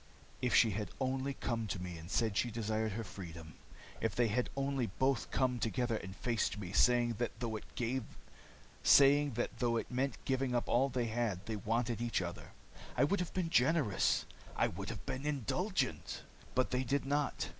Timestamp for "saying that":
6.71-7.39